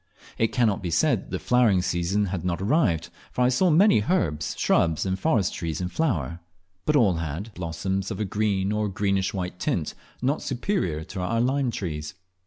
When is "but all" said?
6.87-7.17